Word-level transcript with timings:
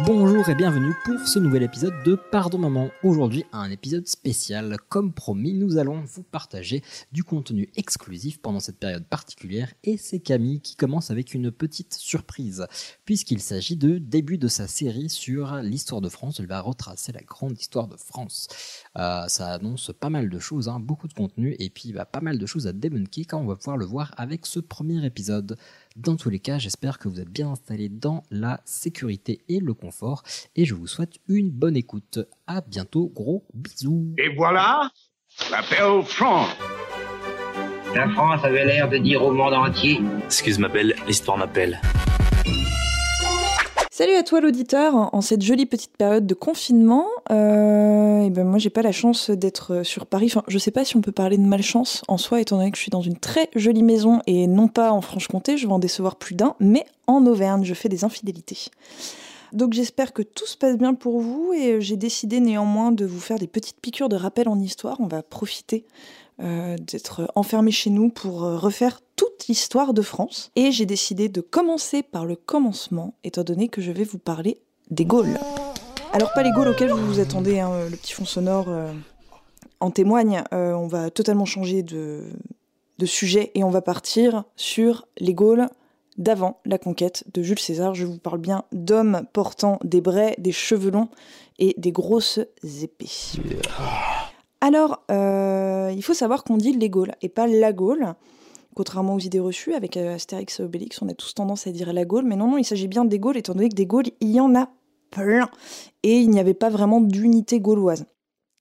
Bonjour 0.00 0.48
et 0.48 0.54
bienvenue 0.54 0.94
pour 1.04 1.20
ce 1.28 1.38
nouvel 1.38 1.64
épisode 1.64 1.92
de 2.02 2.14
Pardon 2.14 2.56
Maman. 2.56 2.88
Aujourd'hui, 3.02 3.44
un 3.52 3.70
épisode 3.70 4.08
spécial. 4.08 4.78
Comme 4.88 5.12
promis, 5.12 5.52
nous 5.52 5.76
allons 5.76 6.00
vous 6.00 6.22
partager 6.22 6.82
du 7.12 7.24
contenu 7.24 7.68
exclusif 7.76 8.40
pendant 8.40 8.58
cette 8.58 8.78
période 8.78 9.04
particulière 9.04 9.70
et 9.84 9.98
c'est 9.98 10.20
Camille 10.20 10.62
qui 10.62 10.76
commence 10.76 11.10
avec 11.10 11.34
une 11.34 11.50
petite 11.50 11.92
surprise 11.92 12.66
puisqu'il 13.04 13.40
s'agit 13.40 13.76
de 13.76 13.98
début 13.98 14.38
de 14.38 14.48
sa 14.48 14.66
série 14.66 15.10
sur 15.10 15.56
l'histoire 15.56 16.00
de 16.00 16.08
France. 16.08 16.40
Elle 16.40 16.46
va 16.46 16.62
retracer 16.62 17.12
la 17.12 17.20
grande 17.20 17.60
histoire 17.60 17.86
de 17.86 17.98
France. 17.98 18.48
Euh, 18.96 19.28
ça 19.28 19.48
annonce 19.48 19.92
pas 20.00 20.08
mal 20.08 20.30
de 20.30 20.38
choses, 20.38 20.70
hein, 20.70 20.80
beaucoup 20.80 21.06
de 21.06 21.12
contenu 21.14 21.54
et 21.58 21.68
puis 21.68 21.92
bah, 21.92 22.06
pas 22.06 22.22
mal 22.22 22.38
de 22.38 22.46
choses 22.46 22.66
à 22.66 22.72
débunker 22.72 23.26
quand 23.28 23.40
on 23.40 23.46
va 23.46 23.56
pouvoir 23.56 23.76
le 23.76 23.84
voir 23.84 24.14
avec 24.16 24.46
ce 24.46 24.58
premier 24.58 25.04
épisode. 25.04 25.58
Dans 25.96 26.16
tous 26.16 26.30
les 26.30 26.38
cas, 26.38 26.58
j'espère 26.58 26.98
que 26.98 27.08
vous 27.08 27.20
êtes 27.20 27.28
bien 27.28 27.50
installés 27.50 27.90
dans 27.90 28.22
la 28.30 28.60
sécurité 28.64 29.42
et 29.48 29.60
le 29.60 29.74
confort 29.74 30.22
et 30.56 30.64
je 30.64 30.74
vous 30.74 30.86
souhaite 30.86 31.18
une 31.28 31.50
bonne 31.50 31.76
écoute. 31.76 32.18
À 32.46 32.62
bientôt, 32.62 33.12
gros 33.14 33.44
bisous. 33.52 34.14
Et 34.16 34.34
voilà 34.34 34.90
la 35.50 35.60
belle 35.62 36.02
France. 36.04 36.50
La 37.94 38.08
France 38.08 38.42
avait 38.42 38.64
l'air 38.64 38.88
de 38.88 38.96
dire 38.96 39.22
au 39.22 39.32
monde 39.32 39.54
entier 39.54 40.00
Excuse 40.24 40.58
ma 40.58 40.68
belle, 40.68 40.94
l'histoire 41.06 41.36
m'appelle. 41.36 41.80
Salut 44.02 44.16
à 44.16 44.24
toi 44.24 44.40
l'auditeur, 44.40 45.14
en 45.14 45.20
cette 45.20 45.42
jolie 45.42 45.64
petite 45.64 45.96
période 45.96 46.26
de 46.26 46.34
confinement, 46.34 47.06
euh, 47.30 48.22
et 48.22 48.30
ben 48.30 48.42
moi 48.42 48.58
j'ai 48.58 48.68
pas 48.68 48.82
la 48.82 48.90
chance 48.90 49.30
d'être 49.30 49.84
sur 49.84 50.06
Paris, 50.06 50.26
enfin 50.26 50.42
je 50.48 50.58
sais 50.58 50.72
pas 50.72 50.84
si 50.84 50.96
on 50.96 51.00
peut 51.00 51.12
parler 51.12 51.38
de 51.38 51.44
malchance 51.44 52.02
en 52.08 52.18
soi 52.18 52.40
étant 52.40 52.56
donné 52.56 52.72
que 52.72 52.76
je 52.76 52.82
suis 52.82 52.90
dans 52.90 53.00
une 53.00 53.16
très 53.16 53.48
jolie 53.54 53.84
maison 53.84 54.20
et 54.26 54.48
non 54.48 54.66
pas 54.66 54.90
en 54.90 55.02
Franche-Comté, 55.02 55.56
je 55.56 55.68
vais 55.68 55.72
en 55.72 55.78
décevoir 55.78 56.16
plus 56.16 56.34
d'un, 56.34 56.56
mais 56.58 56.84
en 57.06 57.24
Auvergne. 57.26 57.62
Je 57.62 57.74
fais 57.74 57.88
des 57.88 58.02
infidélités. 58.02 58.58
Donc 59.52 59.72
j'espère 59.72 60.12
que 60.12 60.22
tout 60.22 60.46
se 60.46 60.56
passe 60.56 60.76
bien 60.76 60.94
pour 60.94 61.20
vous 61.20 61.52
et 61.52 61.80
j'ai 61.80 61.96
décidé 61.96 62.40
néanmoins 62.40 62.90
de 62.90 63.06
vous 63.06 63.20
faire 63.20 63.38
des 63.38 63.46
petites 63.46 63.78
piqûres 63.80 64.08
de 64.08 64.16
rappel 64.16 64.48
en 64.48 64.58
histoire, 64.58 64.98
on 64.98 65.06
va 65.06 65.22
profiter 65.22 65.84
euh, 66.42 66.76
d'être 66.76 67.30
enfermé 67.36 67.70
chez 67.70 67.90
nous 67.90 68.08
pour 68.08 68.42
euh, 68.42 68.56
refaire 68.56 69.00
toute 69.42 69.48
l'histoire 69.48 69.92
de 69.92 70.02
France. 70.02 70.52
Et 70.54 70.70
j'ai 70.70 70.86
décidé 70.86 71.28
de 71.28 71.40
commencer 71.40 72.04
par 72.04 72.26
le 72.26 72.36
commencement, 72.36 73.14
étant 73.24 73.42
donné 73.42 73.68
que 73.68 73.80
je 73.80 73.90
vais 73.90 74.04
vous 74.04 74.18
parler 74.18 74.58
des 74.90 75.04
Gaules. 75.04 75.36
Alors 76.12 76.32
pas 76.32 76.44
les 76.44 76.52
Gaules 76.52 76.68
auxquels 76.68 76.92
vous 76.92 77.06
vous 77.06 77.18
attendez, 77.18 77.58
hein, 77.58 77.88
le 77.90 77.96
petit 77.96 78.12
fond 78.12 78.24
sonore 78.24 78.66
euh, 78.68 78.92
en 79.80 79.90
témoigne, 79.90 80.44
euh, 80.52 80.74
on 80.74 80.86
va 80.86 81.10
totalement 81.10 81.44
changer 81.44 81.82
de, 81.82 82.22
de 82.98 83.06
sujet 83.06 83.50
et 83.54 83.64
on 83.64 83.70
va 83.70 83.82
partir 83.82 84.44
sur 84.54 85.08
les 85.18 85.34
Gaules 85.34 85.66
d'avant 86.18 86.60
la 86.64 86.78
conquête 86.78 87.24
de 87.34 87.42
Jules 87.42 87.58
César. 87.58 87.94
Je 87.94 88.06
vous 88.06 88.18
parle 88.18 88.38
bien 88.38 88.62
d'hommes 88.70 89.24
portant 89.32 89.80
des 89.82 90.00
braies, 90.00 90.36
des 90.38 90.52
cheveux 90.52 90.92
longs 90.92 91.08
et 91.58 91.74
des 91.78 91.90
grosses 91.90 92.38
épées. 92.80 93.10
Alors, 94.60 95.02
euh, 95.10 95.90
il 95.92 96.02
faut 96.04 96.14
savoir 96.14 96.44
qu'on 96.44 96.58
dit 96.58 96.74
les 96.74 96.90
Gaules 96.90 97.12
et 97.22 97.28
pas 97.28 97.48
la 97.48 97.72
Gaule. 97.72 98.14
Contrairement 98.74 99.14
aux 99.14 99.18
idées 99.18 99.40
reçues, 99.40 99.74
avec 99.74 99.96
euh, 99.96 100.14
Astérix 100.14 100.58
et 100.58 100.62
Obélix, 100.62 101.02
on 101.02 101.08
a 101.08 101.14
tous 101.14 101.34
tendance 101.34 101.66
à 101.66 101.72
dire 101.72 101.92
la 101.92 102.04
Gaule, 102.04 102.24
mais 102.24 102.36
non, 102.36 102.48
non, 102.50 102.58
il 102.58 102.64
s'agit 102.64 102.88
bien 102.88 103.04
des 103.04 103.18
Gaules, 103.18 103.36
étant 103.36 103.52
donné 103.54 103.68
que 103.68 103.74
des 103.74 103.86
Gaules, 103.86 104.06
il 104.20 104.30
y 104.30 104.40
en 104.40 104.54
a 104.54 104.70
plein. 105.10 105.50
Et 106.02 106.18
il 106.20 106.30
n'y 106.30 106.40
avait 106.40 106.54
pas 106.54 106.70
vraiment 106.70 107.00
d'unité 107.00 107.60
gauloise. 107.60 108.06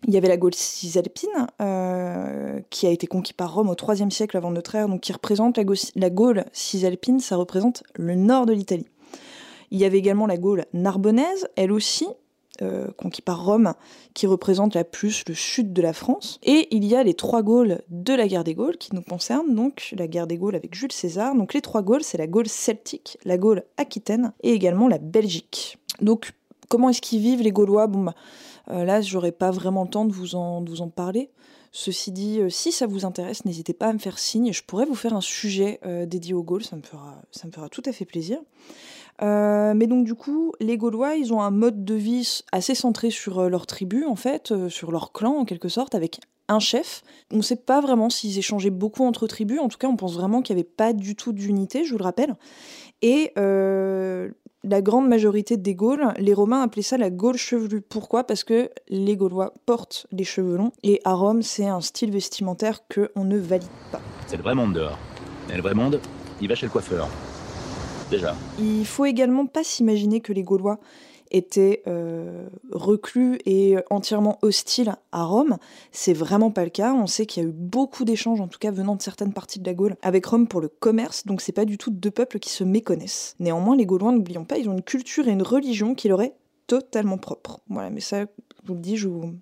Il 0.07 0.13
y 0.13 0.17
avait 0.17 0.27
la 0.27 0.35
Gaule 0.37 0.53
cisalpine, 0.55 1.29
euh, 1.61 2.59
qui 2.71 2.87
a 2.87 2.89
été 2.89 3.07
conquise 3.07 3.33
par 3.33 3.53
Rome 3.53 3.69
au 3.69 3.75
IIIe 3.93 4.11
siècle 4.11 4.35
avant 4.35 4.51
notre 4.51 4.75
ère, 4.75 4.89
donc 4.89 5.01
qui 5.01 5.13
représente 5.13 5.57
la, 5.57 5.63
Gau- 5.63 5.75
la 5.95 6.09
Gaule 6.09 6.43
cisalpine, 6.51 7.19
ça 7.19 7.35
représente 7.37 7.83
le 7.95 8.15
nord 8.15 8.45
de 8.45 8.53
l'Italie. 8.53 8.87
Il 9.69 9.79
y 9.79 9.85
avait 9.85 9.99
également 9.99 10.27
la 10.27 10.37
Gaule 10.37 10.65
narbonnaise, 10.73 11.47
elle 11.55 11.71
aussi, 11.71 12.07
euh, 12.61 12.87
conquis 12.97 13.21
par 13.21 13.43
Rome, 13.43 13.73
qui 14.13 14.27
représente 14.27 14.75
la 14.75 14.83
plus 14.83 15.23
le 15.27 15.33
sud 15.33 15.73
de 15.73 15.81
la 15.81 15.93
France. 15.93 16.39
Et 16.43 16.67
il 16.71 16.85
y 16.85 16.95
a 16.95 17.03
les 17.03 17.13
trois 17.13 17.41
Gaules 17.41 17.81
de 17.89 18.13
la 18.13 18.27
guerre 18.27 18.43
des 18.43 18.53
Gaules 18.53 18.77
qui 18.77 18.93
nous 18.93 19.01
concernent, 19.01 19.55
donc 19.55 19.93
la 19.97 20.07
guerre 20.07 20.27
des 20.27 20.37
Gaules 20.37 20.55
avec 20.55 20.75
Jules 20.75 20.91
César. 20.91 21.35
Donc 21.35 21.53
les 21.53 21.61
trois 21.61 21.81
Gaules, 21.81 22.03
c'est 22.03 22.17
la 22.17 22.27
Gaule 22.27 22.47
celtique, 22.47 23.17
la 23.25 23.37
Gaule 23.37 23.63
aquitaine 23.77 24.33
et 24.43 24.51
également 24.51 24.87
la 24.87 24.99
Belgique. 24.99 25.77
Donc 26.01 26.33
comment 26.69 26.89
est-ce 26.89 27.01
qu'ils 27.01 27.21
vivent 27.21 27.41
les 27.41 27.51
Gaulois? 27.51 27.87
Bon 27.87 28.03
bah 28.03 28.15
euh, 28.69 28.85
là, 28.85 29.01
j'aurais 29.01 29.31
pas 29.31 29.49
vraiment 29.49 29.83
le 29.83 29.89
temps 29.89 30.05
de 30.05 30.13
vous 30.13 30.35
en, 30.35 30.63
parler. 30.95 31.29
Ceci 31.71 32.11
dit, 32.11 32.39
euh, 32.39 32.49
si 32.49 32.71
ça 32.71 32.85
vous 32.85 33.05
intéresse, 33.05 33.43
n'hésitez 33.45 33.73
pas 33.73 33.87
à 33.87 33.93
me 33.93 33.97
faire 33.97 34.19
signe. 34.19 34.53
Je 34.53 34.63
pourrais 34.63 34.85
vous 34.85 34.95
faire 34.95 35.15
un 35.15 35.21
sujet 35.21 35.79
dédié 36.05 36.35
aux 36.35 36.43
Gaules, 36.43 36.63
ça 36.63 36.75
me 36.75 36.83
fera, 36.83 37.21
ça 37.31 37.47
me 37.47 37.51
fera 37.51 37.69
tout 37.69 37.83
à 37.85 37.91
fait 37.91 38.05
plaisir. 38.05 38.39
Euh, 39.21 39.73
mais 39.75 39.87
donc 39.87 40.05
du 40.05 40.15
coup, 40.15 40.53
les 40.59 40.77
Gaulois, 40.77 41.15
ils 41.15 41.33
ont 41.33 41.41
un 41.41 41.51
mode 41.51 41.85
de 41.85 41.95
vie 41.95 42.43
assez 42.51 42.75
centré 42.75 43.09
sur 43.09 43.39
euh, 43.39 43.49
leur 43.49 43.65
tribu, 43.67 44.05
en 44.05 44.15
fait, 44.15 44.51
euh, 44.51 44.69
sur 44.69 44.91
leur 44.91 45.11
clan 45.11 45.33
en 45.37 45.45
quelque 45.45 45.69
sorte, 45.69 45.95
avec 45.95 46.19
un 46.47 46.59
chef. 46.59 47.03
On 47.31 47.37
ne 47.37 47.41
sait 47.41 47.55
pas 47.55 47.81
vraiment 47.81 48.09
s'ils 48.09 48.37
échangeaient 48.37 48.71
beaucoup 48.71 49.05
entre 49.05 49.27
tribus, 49.27 49.59
en 49.59 49.67
tout 49.67 49.77
cas 49.77 49.87
on 49.87 49.95
pense 49.95 50.15
vraiment 50.15 50.41
qu'il 50.41 50.55
n'y 50.55 50.61
avait 50.61 50.69
pas 50.69 50.91
du 50.93 51.15
tout 51.15 51.33
d'unité, 51.33 51.85
je 51.85 51.91
vous 51.91 51.97
le 51.97 52.03
rappelle. 52.03 52.35
Et 53.01 53.31
la 54.63 54.81
grande 54.81 55.07
majorité 55.07 55.57
des 55.57 55.73
Gaules, 55.73 56.13
les 56.17 56.33
Romains 56.33 56.61
appelaient 56.61 56.83
ça 56.83 56.97
la 56.97 57.09
Gaule 57.09 57.37
chevelue. 57.37 57.81
Pourquoi? 57.81 58.25
Parce 58.25 58.43
que 58.43 58.69
les 58.89 59.17
Gaulois 59.17 59.53
portent 59.65 60.05
les 60.11 60.23
cheveux 60.23 60.57
longs, 60.57 60.71
et 60.83 60.99
à 61.03 61.13
Rome, 61.13 61.41
c'est 61.41 61.67
un 61.67 61.81
style 61.81 62.11
vestimentaire 62.11 62.81
qu'on 62.87 63.23
ne 63.23 63.37
valide 63.37 63.69
pas. 63.91 64.01
C'est 64.27 64.37
le 64.37 64.43
vrai 64.43 64.53
monde 64.53 64.73
dehors. 64.73 64.99
Et 65.51 65.55
le 65.55 65.61
vrai 65.61 65.73
monde, 65.73 65.99
il 66.41 66.47
va 66.47 66.55
chez 66.55 66.65
le 66.65 66.71
coiffeur. 66.71 67.09
Il 68.59 68.85
faut 68.85 69.05
également 69.05 69.45
pas 69.45 69.63
s'imaginer 69.63 70.21
que 70.21 70.33
les 70.33 70.43
Gaulois 70.43 70.79
étaient 71.31 71.81
euh, 71.87 72.47
reclus 72.71 73.39
et 73.45 73.77
entièrement 73.89 74.37
hostiles 74.41 74.95
à 75.11 75.23
Rome. 75.23 75.57
C'est 75.91 76.13
vraiment 76.13 76.51
pas 76.51 76.63
le 76.63 76.69
cas. 76.69 76.93
On 76.93 77.07
sait 77.07 77.25
qu'il 77.25 77.43
y 77.43 77.45
a 77.45 77.49
eu 77.49 77.53
beaucoup 77.53 78.05
d'échanges, 78.05 78.41
en 78.41 78.47
tout 78.47 78.59
cas 78.59 78.71
venant 78.71 78.95
de 78.95 79.01
certaines 79.01 79.33
parties 79.33 79.59
de 79.59 79.65
la 79.65 79.73
Gaule, 79.73 79.95
avec 80.01 80.25
Rome 80.25 80.47
pour 80.47 80.61
le 80.61 80.67
commerce, 80.67 81.25
donc 81.25 81.41
c'est 81.41 81.51
pas 81.51 81.65
du 81.65 81.77
tout 81.77 81.89
deux 81.89 82.11
peuples 82.11 82.39
qui 82.39 82.49
se 82.49 82.63
méconnaissent. 82.63 83.35
Néanmoins, 83.39 83.75
les 83.75 83.85
Gaulois, 83.85 84.11
n'oublions 84.11 84.45
pas, 84.45 84.57
ils 84.57 84.69
ont 84.69 84.73
une 84.73 84.83
culture 84.83 85.27
et 85.27 85.31
une 85.31 85.43
religion 85.43 85.95
qui 85.95 86.09
leur 86.09 86.21
est 86.21 86.35
totalement 86.67 87.17
propre. 87.17 87.61
Voilà, 87.69 87.89
mais 87.89 88.01
ça, 88.01 88.21
je 88.21 88.67
vous 88.67 88.73
le 88.73 88.81
dis, 88.81 88.97
je 88.97 89.07
vous 89.07 89.33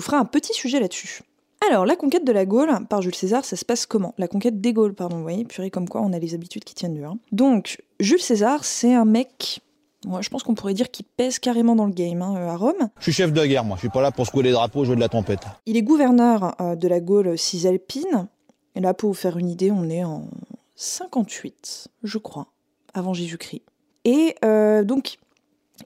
ferai 0.00 0.16
un 0.16 0.24
petit 0.24 0.52
sujet 0.52 0.78
là-dessus. 0.78 1.22
Alors, 1.68 1.86
la 1.86 1.96
conquête 1.96 2.24
de 2.24 2.32
la 2.32 2.44
Gaule 2.44 2.70
par 2.88 3.00
Jules 3.02 3.14
César, 3.14 3.44
ça 3.44 3.56
se 3.56 3.64
passe 3.64 3.86
comment? 3.86 4.14
La 4.18 4.28
conquête 4.28 4.60
des 4.60 4.72
Gaules, 4.72 4.94
pardon, 4.94 5.16
vous 5.16 5.22
voyez, 5.22 5.44
purée 5.44 5.70
comme 5.70 5.88
quoi 5.88 6.02
on 6.02 6.12
a 6.12 6.18
les 6.18 6.34
habitudes 6.34 6.64
qui 6.64 6.74
tiennent 6.74 6.94
dur. 6.94 7.10
hein. 7.12 7.18
Donc, 7.32 7.82
Jules 8.00 8.20
César, 8.20 8.64
c'est 8.64 8.92
un 8.92 9.04
mec, 9.04 9.60
moi 10.04 10.20
je 10.20 10.28
pense 10.28 10.42
qu'on 10.42 10.54
pourrait 10.54 10.74
dire 10.74 10.90
qu'il 10.90 11.06
pèse 11.06 11.38
carrément 11.38 11.74
dans 11.76 11.86
le 11.86 11.92
game 11.92 12.20
hein, 12.22 12.34
euh, 12.36 12.48
à 12.50 12.56
Rome. 12.56 12.88
Je 12.98 13.04
suis 13.04 13.12
chef 13.12 13.32
de 13.32 13.44
guerre, 13.46 13.64
moi. 13.64 13.76
Je 13.76 13.80
suis 13.80 13.88
pas 13.88 14.02
là 14.02 14.10
pour 14.12 14.26
secouer 14.26 14.42
les 14.42 14.52
drapeaux, 14.52 14.84
jouer 14.84 14.96
de 14.96 15.00
la 15.00 15.08
trompette. 15.08 15.40
Il 15.66 15.76
est 15.76 15.82
gouverneur 15.82 16.54
euh, 16.60 16.76
de 16.76 16.88
la 16.88 17.00
Gaule 17.00 17.38
cisalpine. 17.38 18.28
Et 18.74 18.80
là, 18.80 18.92
pour 18.92 19.10
vous 19.10 19.14
faire 19.14 19.38
une 19.38 19.48
idée, 19.48 19.70
on 19.70 19.88
est 19.88 20.04
en 20.04 20.28
58, 20.76 21.88
je 22.02 22.18
crois, 22.18 22.48
avant 22.92 23.14
Jésus-Christ. 23.14 23.62
Et 24.04 24.34
euh, 24.44 24.84
donc, 24.84 25.16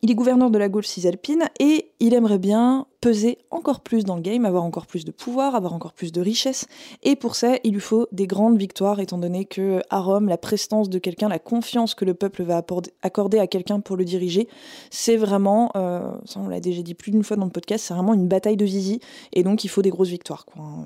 il 0.03 0.11
est 0.11 0.15
gouverneur 0.15 0.51
de 0.51 0.59
la 0.59 0.69
Gaule 0.69 0.85
cisalpine 0.85 1.45
et 1.59 1.91
il 1.99 2.13
aimerait 2.13 2.39
bien 2.39 2.87
peser 3.01 3.39
encore 3.51 3.81
plus 3.81 4.05
dans 4.05 4.17
le 4.17 4.23
game, 4.23 4.45
avoir 4.45 4.65
encore 4.65 4.87
plus 4.87 5.05
de 5.05 5.11
pouvoir, 5.11 5.55
avoir 5.55 5.73
encore 5.73 5.95
plus 5.95 6.13
de 6.13 6.21
richesse. 6.21 6.67
Et 7.03 7.17
pour 7.17 7.37
ça, 7.37 7.57
il 7.65 7.73
lui 7.73 7.81
faut 7.81 8.07
des 8.13 8.27
grandes 8.27 8.59
victoires, 8.59 9.01
étant 9.01 9.19
donné 9.19 9.47
que 9.47 9.81
à 9.89 10.01
Rome, 10.01 10.29
la 10.29 10.37
prestance 10.37 10.91
de 10.91 10.99
quelqu'un, 10.99 11.29
la 11.29 11.39
confiance 11.39 11.95
que 11.95 12.05
le 12.05 12.15
peuple 12.15 12.43
va 12.43 12.63
accorder 13.03 13.39
à 13.39 13.47
quelqu'un 13.47 13.81
pour 13.81 13.97
le 13.97 14.05
diriger, 14.05 14.49
c'est 14.91 15.17
vraiment, 15.17 15.71
euh, 15.75 16.13
ça 16.27 16.41
on 16.41 16.49
l'a 16.49 16.61
déjà 16.61 16.83
dit 16.83 16.95
plus 16.95 17.11
d'une 17.11 17.25
fois 17.25 17.37
dans 17.37 17.47
le 17.47 17.51
podcast, 17.51 17.87
c'est 17.87 17.95
vraiment 17.95 18.15
une 18.15 18.29
bataille 18.29 18.57
de 18.57 18.67
zizi. 18.67 19.01
Et 19.33 19.43
donc, 19.43 19.65
il 19.65 19.69
faut 19.69 19.83
des 19.83 19.91
grosses 19.91 20.09
victoires. 20.09 20.45
Hein. 20.59 20.85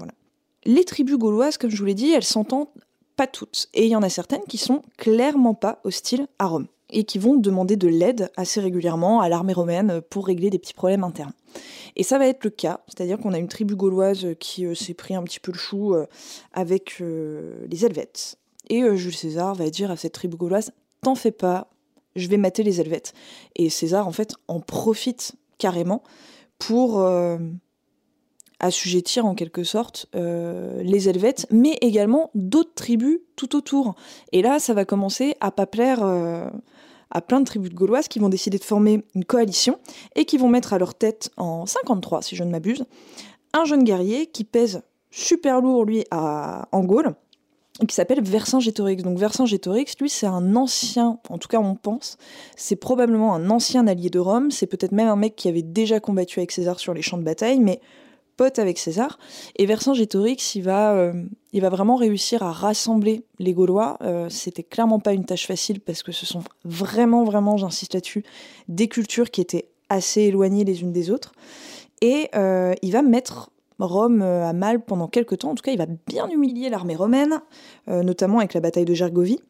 Euh. 0.00 0.06
Les 0.66 0.84
tribus 0.84 1.16
gauloises, 1.16 1.56
comme 1.56 1.70
je 1.70 1.78
vous 1.78 1.86
l'ai 1.86 1.94
dit, 1.94 2.10
elles 2.10 2.22
s'entendent 2.22 2.68
pas 3.16 3.26
toutes. 3.26 3.68
Et 3.72 3.86
il 3.86 3.90
y 3.90 3.96
en 3.96 4.02
a 4.02 4.10
certaines 4.10 4.42
qui 4.46 4.58
sont 4.58 4.82
clairement 4.98 5.54
pas 5.54 5.80
hostiles 5.84 6.26
à 6.38 6.46
Rome 6.46 6.66
et 6.92 7.04
qui 7.04 7.18
vont 7.18 7.36
demander 7.36 7.76
de 7.76 7.88
l'aide 7.88 8.30
assez 8.36 8.60
régulièrement 8.60 9.20
à 9.20 9.28
l'armée 9.28 9.52
romaine 9.52 10.00
pour 10.10 10.26
régler 10.26 10.50
des 10.50 10.58
petits 10.58 10.74
problèmes 10.74 11.04
internes. 11.04 11.32
Et 11.96 12.02
ça 12.02 12.18
va 12.18 12.26
être 12.26 12.44
le 12.44 12.50
cas, 12.50 12.80
c'est-à-dire 12.86 13.18
qu'on 13.18 13.32
a 13.32 13.38
une 13.38 13.48
tribu 13.48 13.74
gauloise 13.74 14.26
qui 14.38 14.64
euh, 14.64 14.74
s'est 14.74 14.94
pris 14.94 15.14
un 15.14 15.22
petit 15.22 15.40
peu 15.40 15.52
le 15.52 15.58
chou 15.58 15.94
euh, 15.94 16.06
avec 16.52 16.98
euh, 17.00 17.66
les 17.68 17.84
Helvètes. 17.84 18.38
Et 18.68 18.82
Jules 18.96 19.16
César 19.16 19.54
va 19.54 19.68
dire 19.68 19.90
à 19.90 19.96
cette 19.96 20.12
tribu 20.12 20.36
gauloise 20.36 20.72
T'en 21.02 21.16
fais 21.16 21.32
pas, 21.32 21.70
je 22.14 22.28
vais 22.28 22.36
mater 22.36 22.62
les 22.62 22.80
Helvètes. 22.80 23.14
Et 23.56 23.68
César, 23.68 24.06
en 24.06 24.12
fait, 24.12 24.34
en 24.46 24.60
profite 24.60 25.34
carrément 25.58 26.04
pour 26.58 27.04
assujettir 28.60 29.26
en 29.26 29.34
quelque 29.34 29.64
sorte 29.64 30.06
euh, 30.14 30.82
les 30.82 31.08
Helvètes, 31.08 31.46
mais 31.50 31.76
également 31.80 32.30
d'autres 32.34 32.74
tribus 32.74 33.18
tout 33.36 33.56
autour. 33.56 33.94
Et 34.32 34.42
là, 34.42 34.58
ça 34.58 34.74
va 34.74 34.84
commencer 34.84 35.34
à 35.40 35.50
pas 35.50 35.66
plaire 35.66 36.00
euh, 36.02 36.48
à 37.10 37.20
plein 37.20 37.40
de 37.40 37.46
tribus 37.46 37.72
Gauloises 37.72 38.08
qui 38.08 38.18
vont 38.18 38.28
décider 38.28 38.58
de 38.58 38.64
former 38.64 39.04
une 39.14 39.24
coalition 39.24 39.78
et 40.14 40.24
qui 40.24 40.38
vont 40.38 40.48
mettre 40.48 40.72
à 40.72 40.78
leur 40.78 40.94
tête, 40.94 41.30
en 41.36 41.66
53 41.66 42.22
si 42.22 42.36
je 42.36 42.44
ne 42.44 42.50
m'abuse, 42.50 42.84
un 43.52 43.64
jeune 43.64 43.82
guerrier 43.82 44.26
qui 44.26 44.44
pèse 44.44 44.82
super 45.10 45.60
lourd, 45.60 45.84
lui, 45.84 46.04
à, 46.10 46.68
en 46.70 46.84
Gaule, 46.84 47.14
qui 47.88 47.94
s'appelle 47.94 48.22
Vercingétorix. 48.22 48.96
Donc 49.02 49.18
Vercingétorix, 49.18 49.96
lui, 50.00 50.10
c'est 50.10 50.26
un 50.26 50.54
ancien, 50.54 51.18
en 51.28 51.38
tout 51.38 51.48
cas 51.48 51.58
on 51.58 51.74
pense, 51.74 52.18
c'est 52.56 52.76
probablement 52.76 53.34
un 53.34 53.50
ancien 53.50 53.86
allié 53.86 54.10
de 54.10 54.18
Rome, 54.18 54.50
c'est 54.50 54.66
peut-être 54.66 54.92
même 54.92 55.08
un 55.08 55.16
mec 55.16 55.34
qui 55.34 55.48
avait 55.48 55.62
déjà 55.62 55.98
combattu 55.98 56.40
avec 56.40 56.52
César 56.52 56.78
sur 56.78 56.94
les 56.94 57.02
champs 57.02 57.18
de 57.18 57.24
bataille, 57.24 57.58
mais 57.58 57.80
pote 58.36 58.58
avec 58.58 58.78
César. 58.78 59.18
Et 59.56 59.66
Vercingétorix, 59.66 60.54
il 60.54 60.62
va, 60.62 60.94
euh, 60.94 61.12
il 61.52 61.60
va 61.60 61.68
vraiment 61.68 61.96
réussir 61.96 62.42
à 62.42 62.52
rassembler 62.52 63.24
les 63.38 63.52
Gaulois. 63.52 63.98
Euh, 64.02 64.28
C'était 64.28 64.62
clairement 64.62 65.00
pas 65.00 65.12
une 65.12 65.24
tâche 65.24 65.46
facile 65.46 65.80
parce 65.80 66.02
que 66.02 66.12
ce 66.12 66.26
sont 66.26 66.42
vraiment, 66.64 67.24
vraiment, 67.24 67.56
j'insiste 67.56 67.94
là-dessus, 67.94 68.24
des 68.68 68.88
cultures 68.88 69.30
qui 69.30 69.40
étaient 69.40 69.68
assez 69.88 70.22
éloignées 70.22 70.64
les 70.64 70.82
unes 70.82 70.92
des 70.92 71.10
autres. 71.10 71.32
Et 72.00 72.28
euh, 72.34 72.74
il 72.82 72.92
va 72.92 73.02
mettre 73.02 73.50
Rome 73.78 74.22
euh, 74.22 74.46
à 74.46 74.52
mal 74.52 74.84
pendant 74.84 75.08
quelques 75.08 75.38
temps. 75.38 75.50
En 75.50 75.54
tout 75.54 75.62
cas, 75.62 75.72
il 75.72 75.78
va 75.78 75.86
bien 76.06 76.28
humilier 76.28 76.68
l'armée 76.70 76.96
romaine, 76.96 77.40
notamment 77.86 78.38
avec 78.38 78.54
la 78.54 78.60
bataille 78.60 78.84
de 78.84 78.94
Gergovie. 78.94 79.40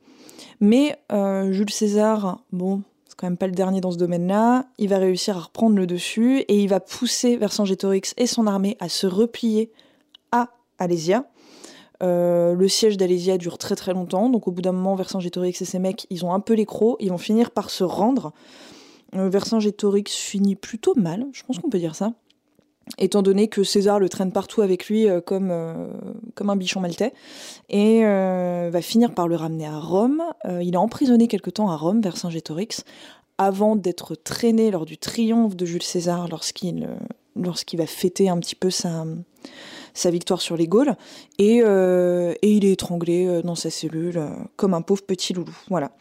Mais 0.61 0.99
Jules 1.11 1.71
César, 1.71 2.45
bon, 2.53 2.83
c'est 3.11 3.17
quand 3.17 3.27
même 3.27 3.37
pas 3.37 3.49
le 3.49 3.53
dernier 3.53 3.81
dans 3.81 3.91
ce 3.91 3.97
domaine-là. 3.97 4.67
Il 4.79 4.89
va 4.89 4.99
réussir 4.99 5.37
à 5.37 5.41
reprendre 5.41 5.75
le 5.77 5.85
dessus 5.85 6.45
et 6.47 6.63
il 6.63 6.69
va 6.69 6.79
pousser 6.79 7.37
Vercingétorix 7.37 8.15
et 8.17 8.29
son 8.29 8.47
armée 8.47 8.77
à 8.79 8.89
se 8.89 9.09
replier 9.09 9.73
à 10.31 10.51
Alésia. 10.79 11.25
Euh, 12.05 12.55
le 12.55 12.69
siège 12.69 12.97
d'Alésia 12.97 13.37
dure 13.37 13.59
très 13.59 13.75
très 13.75 13.95
longtemps, 13.95 14.31
donc 14.31 14.47
au 14.47 14.53
bout 14.53 14.63
d'un 14.63 14.71
moment, 14.71 14.95
Vercingétorix 14.95 15.61
et 15.61 15.65
ses 15.65 15.81
mecs, 15.81 16.07
ils 16.09 16.25
ont 16.25 16.33
un 16.33 16.39
peu 16.39 16.55
les 16.55 16.67
crocs, 16.67 16.99
ils 17.01 17.11
vont 17.11 17.19
finir 17.19 17.51
par 17.51 17.69
se 17.69 17.83
rendre. 17.83 18.33
Euh, 19.17 19.29
Vercingétorix 19.29 20.15
finit 20.15 20.55
plutôt 20.55 20.95
mal, 20.95 21.27
je 21.33 21.43
pense 21.43 21.59
qu'on 21.59 21.69
peut 21.69 21.81
dire 21.81 21.97
ça 21.97 22.13
étant 22.99 23.23
donné 23.23 23.49
que 23.49 23.63
César 23.63 23.99
le 23.99 24.09
traîne 24.09 24.33
partout 24.33 24.63
avec 24.63 24.89
lui 24.89 25.09
euh, 25.09 25.21
comme, 25.21 25.51
euh, 25.51 25.89
comme 26.35 26.51
un 26.51 26.57
bichon 26.57 26.81
maltais, 26.81 27.13
et 27.69 28.05
euh, 28.05 28.71
va 28.73 28.83
finir 28.83 29.15
par 29.15 29.29
le 29.29 29.37
ramener 29.37 29.67
à 29.67 29.79
Rome. 29.79 30.23
Il 30.61 30.75
est 30.75 30.79
emprisonné 30.79 31.29
quelque 31.29 31.51
temps 31.51 31.71
à 31.71 31.77
Rome, 31.77 32.01
Vercingétorix, 32.01 32.85
avant 33.39 33.77
d'être 33.77 34.15
traîné 34.15 34.71
lors 34.71 34.85
du 34.85 34.99
triomphe 34.99 35.57
de 35.57 35.65
Jules 35.65 35.83
César 35.83 36.29
lorsqu'il 36.29 36.87
va 37.79 37.87
fêter 37.87 38.29
un 38.29 38.39
petit 38.39 38.55
peu 38.55 38.71
sa, 38.71 39.05
sa 39.95 40.11
victoire 40.11 40.41
sur 40.41 40.57
les 40.57 40.69
Gaules, 40.69 40.95
et, 41.39 41.59
et 41.59 42.51
il 42.51 42.65
est 42.65 42.73
étranglé 42.73 43.41
dans 43.43 43.55
sa 43.55 43.71
cellule 43.71 44.23
comme 44.57 44.75
un 44.75 44.83
pauvre 44.83 45.03
petit 45.03 45.33
loulou. 45.33 45.57
Voilà. 45.69 45.93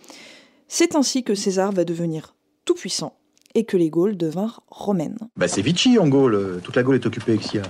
C'est 0.67 0.95
ainsi 0.95 1.23
que 1.23 1.35
César 1.35 1.71
va 1.71 1.85
devenir 1.85 2.35
tout 2.65 2.75
puissant 2.75 3.19
et 3.56 3.66
que 3.66 3.78
les 3.78 3.90
Gaules 3.90 4.18
devinrent 4.18 4.62
romaines. 4.68 5.18
Bah 5.36 5.48
c'est 5.48 5.62
Vichy 5.62 5.98
en 5.98 6.07
Gaule, 6.07 6.62
toute 6.63 6.75
la 6.75 6.84
Gaule 6.84 6.96
est 6.96 7.06
occupée 7.06 7.34
avec 7.34 7.44
Sia. 7.44 7.63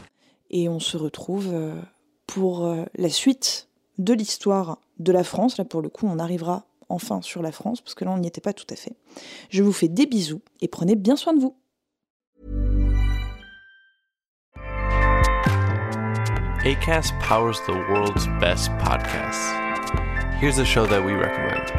Et 0.50 0.68
on 0.70 0.80
se 0.80 0.98
retrouve 0.98 1.50
euh, 1.52 1.76
pour 2.28 2.66
euh, 2.66 2.84
la 2.96 3.10
suite 3.10 3.68
de 3.98 4.14
l'histoire 4.14 4.80
de 4.98 5.12
la 5.12 5.24
France. 5.24 5.58
Là, 5.58 5.66
pour 5.66 5.82
le 5.82 5.90
coup, 5.90 6.08
on 6.08 6.20
arrivera 6.20 6.66
enfin 6.90 7.22
sur 7.22 7.42
la 7.42 7.52
France, 7.52 7.82
parce 7.82 7.94
que 7.94 8.04
là, 8.04 8.12
on 8.12 8.18
n'y 8.18 8.28
était 8.28 8.42
pas 8.42 8.54
tout 8.54 8.66
à 8.70 8.76
fait. 8.76 8.94
Je 9.50 9.62
vous 9.62 9.72
fais 9.72 9.88
des 9.88 10.08
bisous 10.08 10.42
et 10.62 10.68
prenez 10.68 10.96
bien 10.96 11.16
soin 11.16 11.34
de 11.34 11.40
vous. 11.40 11.56
ACAST 16.66 17.14
powers 17.22 17.62
the 17.66 17.76
world's 17.90 18.28
best 18.42 18.70
podcasts. 18.80 19.54
Here's 20.42 20.60
a 20.60 20.66
show 20.66 20.86
that 20.88 21.02
we 21.02 21.14
recommend. 21.14 21.79